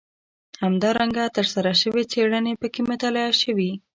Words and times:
همدارنګه 0.63 1.23
ترسره 1.37 1.73
شوې 1.81 2.03
څېړنې 2.11 2.53
پکې 2.61 2.81
مطالعه 2.91 3.33
شوي. 3.41 3.71